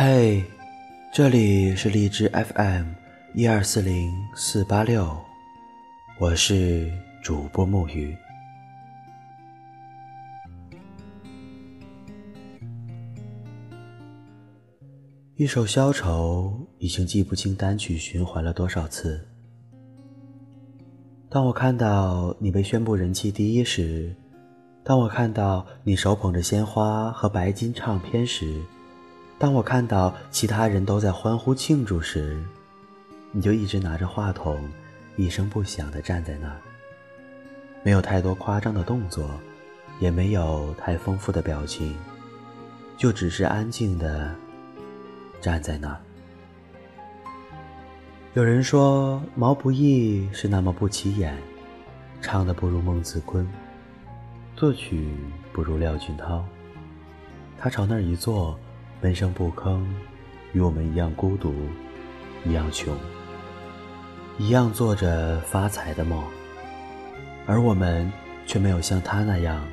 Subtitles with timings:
[0.00, 0.44] 嘿，
[1.12, 2.84] 这里是荔枝 FM
[3.34, 5.12] 一二四零四八六，
[6.20, 6.88] 我是
[7.20, 8.16] 主播木鱼。
[15.34, 19.20] 一首《消愁》已经记不清单曲循环了多少次。
[21.28, 24.14] 当我看到你被宣布人气第一时，
[24.84, 28.62] 当我看到你手捧着鲜花和白金唱片时，
[29.38, 32.42] 当我看到其他人都在欢呼庆祝时，
[33.30, 34.68] 你就一直拿着话筒，
[35.16, 36.56] 一声不响地站在那儿，
[37.84, 39.30] 没有太多夸张的动作，
[40.00, 41.96] 也没有太丰富的表情，
[42.96, 44.34] 就只是安静地。
[45.40, 46.00] 站在那儿，
[48.34, 51.38] 有人说毛不易是那么不起眼，
[52.20, 53.48] 唱的不如孟子坤，
[54.56, 55.14] 作曲
[55.52, 56.44] 不如廖俊涛。
[57.56, 58.58] 他朝那儿一坐，
[59.00, 59.80] 闷声不吭，
[60.52, 61.54] 与我们一样孤独，
[62.44, 62.96] 一样穷，
[64.38, 66.20] 一样做着发财的梦，
[67.46, 68.10] 而我们
[68.44, 69.64] 却没有像他那样，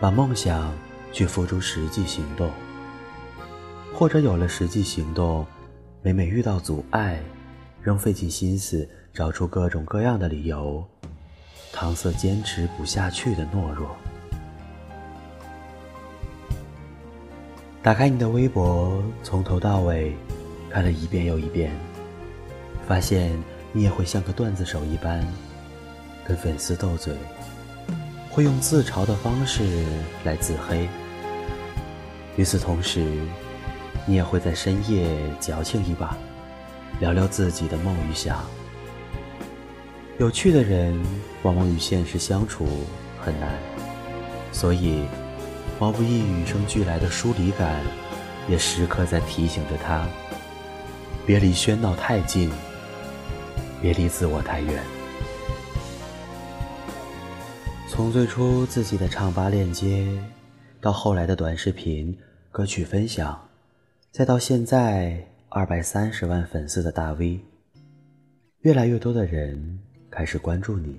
[0.00, 0.74] 把梦想
[1.12, 2.50] 去付诸实际行动。
[3.94, 5.46] 或者有了实际行动，
[6.02, 7.20] 每每遇到阻碍，
[7.80, 10.84] 仍费尽心思找出各种各样的理由，
[11.72, 13.96] 搪塞坚持不下去的懦弱。
[17.86, 20.12] 打开你的微博，从头到尾
[20.68, 21.70] 看了一遍又一遍，
[22.84, 23.30] 发现
[23.70, 25.24] 你也会像个段子手一般，
[26.26, 27.14] 跟粉丝斗嘴，
[28.28, 29.86] 会用自嘲的方式
[30.24, 30.88] 来自黑。
[32.34, 33.06] 与此同时，
[34.04, 36.18] 你也会在深夜矫情一把，
[36.98, 38.44] 聊聊自己的梦与想。
[40.18, 41.00] 有趣的人
[41.44, 42.66] 往往与现实相处
[43.20, 43.48] 很难，
[44.50, 45.04] 所以
[45.78, 47.82] 毛不易与生俱来的疏离感，
[48.48, 50.08] 也时刻在提醒着他：
[51.26, 52.50] 别离喧闹太近，
[53.82, 54.82] 别离自我太远。
[57.88, 60.06] 从最初自己的唱吧链接，
[60.80, 62.16] 到后来的短视频、
[62.50, 63.38] 歌曲分享。
[64.10, 67.38] 再到现在二百三十万粉丝的大 V，
[68.60, 69.78] 越来越多的人
[70.10, 70.98] 开始关注你，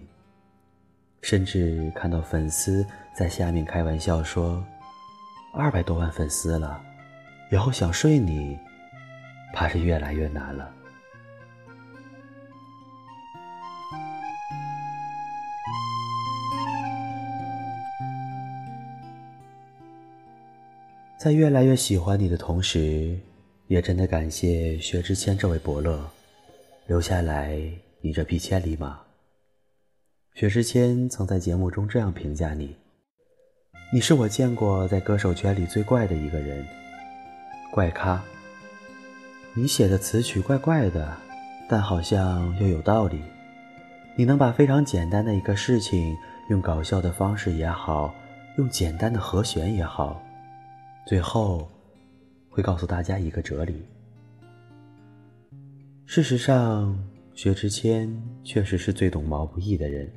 [1.24, 2.86] 甚至看到粉丝
[3.18, 4.64] 在下面开玩笑说
[5.52, 6.80] ：“二百多万粉丝了，
[7.52, 8.56] 以后想睡你，
[9.52, 10.72] 怕是越来越难了。”
[21.18, 23.18] 在越来越喜欢你的同时，
[23.66, 26.08] 也真的感谢薛之谦这位伯乐，
[26.86, 27.60] 留下来
[28.00, 29.02] 你这匹千里马。
[30.36, 32.78] 薛之谦曾在节目中这样评价你
[33.90, 36.66] ：“你是我见过在歌手圈里最怪的一个人，
[37.72, 38.22] 怪咖。
[39.54, 41.16] 你写的词曲怪怪的，
[41.70, 43.22] 但好像又有道理。
[44.18, 46.14] 你能把非常简单的一个事情，
[46.50, 48.14] 用搞笑的方式也好，
[48.58, 50.22] 用简单的和弦也好。”
[51.08, 51.66] 最后，
[52.50, 53.86] 会告诉大家一个哲理。
[56.06, 56.94] 事实上，
[57.34, 60.12] 薛之谦确实是最懂毛不易的人。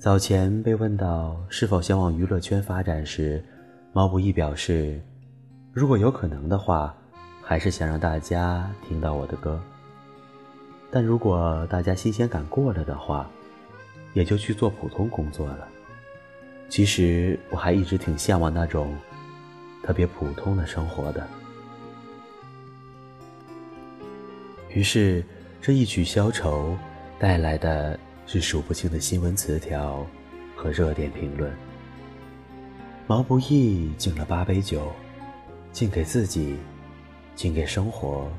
[0.00, 3.44] 早前被问到是否想往娱乐圈发展时，
[3.92, 4.98] 毛不易表示，
[5.74, 6.96] 如果有可能的话，
[7.42, 9.60] 还是想让大家听到我的歌。
[10.90, 13.28] 但如果大家新鲜感过了的话，
[14.14, 15.68] 也就去做普通工作了。
[16.70, 18.96] 其实我还一直挺向往那种。
[19.82, 21.26] 特别普通的生活的，
[24.68, 25.24] 于是
[25.60, 26.76] 这一曲消愁
[27.18, 27.98] 带来的
[28.32, 30.06] 是数不清的新闻词条
[30.54, 31.52] 和热点评论。
[33.08, 34.92] 毛不易敬了八杯酒，
[35.72, 36.56] 敬给自己，
[37.34, 38.30] 敬给生活，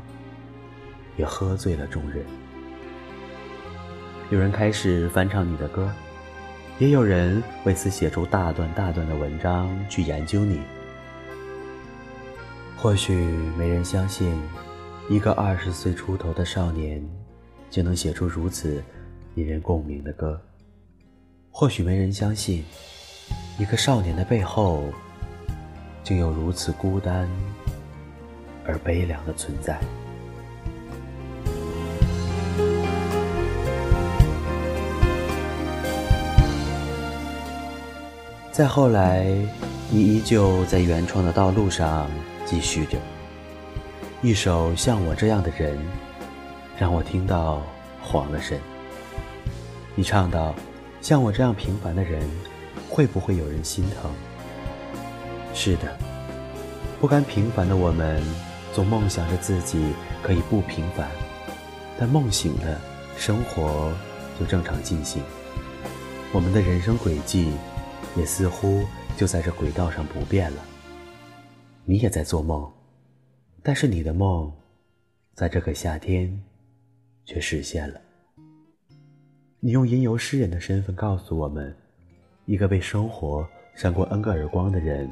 [1.18, 2.26] 也喝醉了众人。
[4.30, 5.92] 有人开始翻唱你的歌，
[6.80, 10.62] 也有人为此写出大段大段的文章去研究你。
[12.78, 13.14] 或许
[13.58, 14.42] 没人相信，
[15.10, 17.06] 一个二十岁出头的少年，
[17.70, 18.82] 就能写出如此
[19.36, 20.40] 引人共鸣的歌。
[21.50, 22.64] 或许没人相信，
[23.58, 24.84] 一个少年的背后，
[26.04, 27.30] 竟有如此孤单
[28.66, 29.80] 而悲凉的存在。
[38.52, 39.26] 再后来，
[39.90, 42.10] 你依旧在原创的道路上。
[42.44, 42.98] 继续着，
[44.22, 45.78] 一首像我这样的人，
[46.78, 47.62] 让我听到
[48.04, 48.60] 慌了神。
[49.94, 50.56] 你唱到，
[51.02, 52.22] 像我这样平凡的人，
[52.90, 54.10] 会不会有人心疼？
[55.54, 55.98] 是的，
[57.00, 58.24] 不甘平凡的我们，
[58.74, 59.94] 总梦想着自己
[60.24, 61.10] 可以不平凡，
[62.00, 62.80] 但梦醒了，
[63.18, 63.92] 生活
[64.40, 65.22] 就正常进行。
[66.32, 67.52] 我们的人生轨迹，
[68.16, 68.86] 也似乎
[69.18, 70.58] 就在这轨道上不变了。
[71.84, 72.72] 你也在做梦，
[73.62, 74.50] 但是你的梦，
[75.34, 76.42] 在这个夏天，
[77.26, 78.00] 却实现了。
[79.64, 81.72] 你用吟游诗人的身份告诉我们，
[82.46, 85.08] 一个被生活扇过 N 个耳光的人，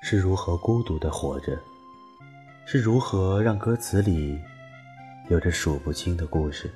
[0.00, 1.58] 是如何孤独的活着，
[2.64, 4.38] 是如何让歌词里
[5.28, 6.70] 有着数不清的故事。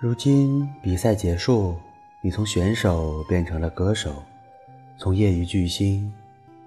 [0.00, 1.76] 如今比赛结束，
[2.20, 4.24] 你从选手变成了歌手，
[4.98, 6.12] 从业余巨星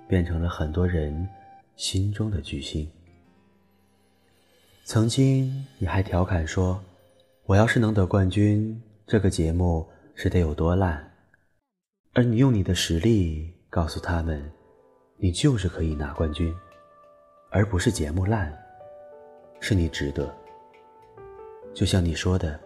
[0.08, 1.28] 变成了很多人
[1.76, 2.90] 心中的巨星。
[4.86, 6.82] 曾经你还调侃说
[7.46, 11.12] ：“我要是能得冠军，这个节目是得有多烂？”
[12.14, 14.52] 而你用你的实力告诉他们，
[15.18, 16.54] 你就是可以拿冠军，
[17.50, 18.54] 而不是节目烂，
[19.60, 20.34] 是你值得。
[21.74, 22.60] 就像你说的。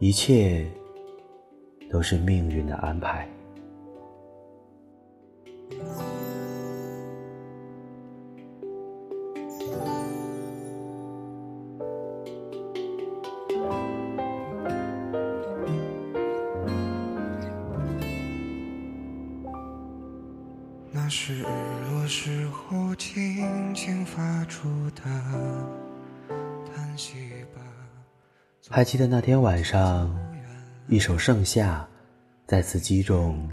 [0.00, 0.64] 一切
[1.90, 3.28] 都是命运的安排。
[21.08, 21.44] 那是日
[21.90, 25.00] 落时候轻轻发出的
[26.66, 27.14] 叹息
[27.54, 27.62] 吧。
[28.68, 30.14] 还记得那天晚上，
[30.86, 31.80] 一首《盛夏》
[32.46, 33.48] 再次击中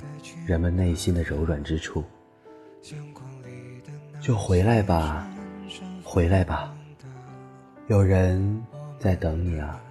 [0.45, 2.03] 人们内心的柔软之处。
[4.19, 5.25] 就回来吧，
[6.03, 6.75] 回来吧，
[7.87, 8.61] 有人
[8.99, 9.81] 在等你啊！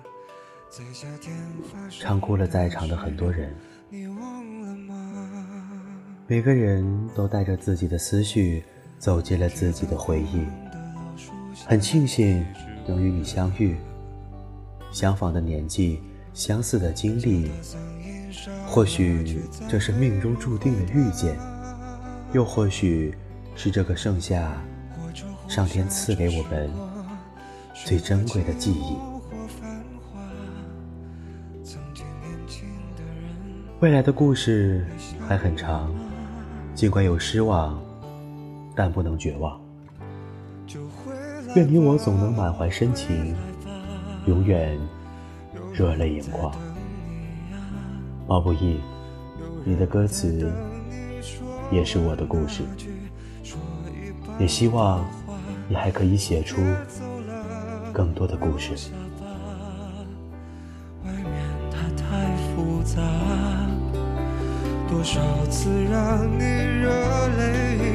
[1.99, 3.57] 唱哭了在场的很多人，
[6.27, 6.83] 每个人
[7.15, 8.65] 都带着自己的思绪
[8.99, 10.47] 走进了自己的回忆。
[11.67, 12.43] 很庆幸
[12.87, 13.77] 能与你相遇。
[14.91, 16.01] 相仿的年纪，
[16.33, 17.51] 相似的经历，
[18.67, 21.37] 或许这是命中注定的遇见，
[22.33, 23.15] 又或许
[23.55, 24.57] 是这个盛夏，
[25.47, 26.71] 上天赐给我们
[27.85, 28.97] 最珍贵的记忆。
[33.81, 34.87] 未来的故事
[35.29, 35.95] 还很长，
[36.75, 37.81] 尽管有失望，
[38.75, 39.61] 但不能绝望。
[41.55, 43.35] 愿你我总能满怀深情。
[44.27, 44.81] 永远
[45.75, 46.51] 热泪盈眶。
[48.27, 48.81] 毛不易，
[49.65, 50.51] 你的歌词
[51.71, 52.63] 也是我的故事，
[54.39, 55.05] 也希望
[55.69, 56.63] 你还可以写出
[57.93, 58.73] 更多的故事。
[61.05, 61.25] 外面
[61.71, 63.03] 它太复杂，
[64.95, 66.45] 多少次让你
[66.81, 66.89] 热
[67.37, 67.94] 泪盈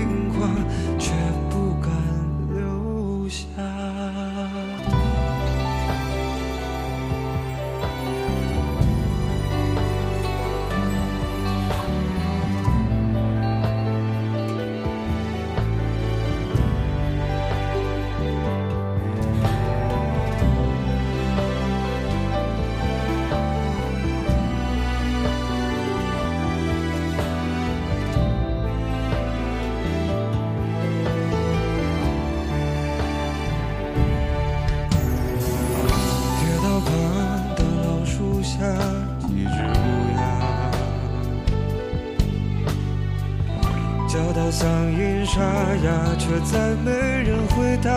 [45.83, 47.89] 哑，却再没人回答。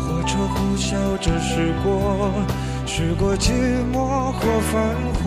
[0.00, 0.88] 火车呼啸
[1.18, 2.32] 着驶过，
[2.86, 3.52] 驶过寂
[3.92, 4.40] 寞或
[4.72, 5.26] 繁华。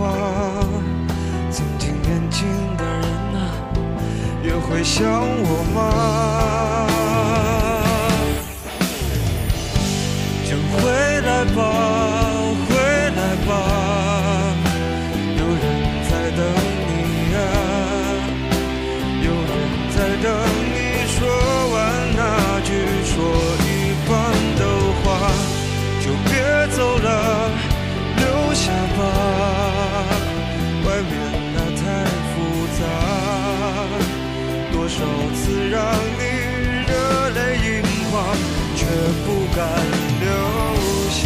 [1.52, 3.04] 曾经年轻的人
[3.36, 3.38] 啊，
[4.44, 5.78] 也会想我吗？
[10.46, 10.82] 请回
[11.22, 11.62] 来吧，
[31.14, 31.84] 外面那太
[32.32, 32.34] 复
[32.80, 32.82] 杂，
[34.72, 34.98] 多少
[35.36, 35.78] 次让
[36.18, 36.22] 你
[36.88, 36.92] 热
[37.30, 37.70] 泪盈
[38.10, 38.14] 眶，
[38.76, 38.82] 却
[39.26, 39.60] 不敢
[40.22, 40.28] 留
[41.10, 41.22] 下。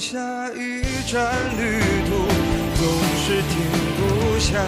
[0.00, 0.18] 下
[0.54, 1.78] 一站，旅
[2.08, 2.26] 途
[2.74, 2.86] 总
[3.18, 3.52] 是停
[3.98, 4.64] 不下，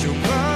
[0.00, 0.47] 就怕。